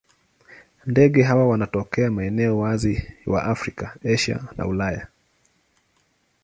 [0.85, 5.07] Ndege hawa wanatokea maeneo wazi wa Afrika, Asia na Ulaya.